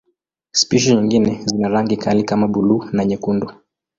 Spishi 0.51 0.93
nyingine 0.95 1.41
zina 1.45 1.69
rangi 1.69 1.97
kali 1.97 2.23
kama 2.23 2.47
buluu 2.47 2.85
na 2.91 3.05
nyekundu. 3.05 3.51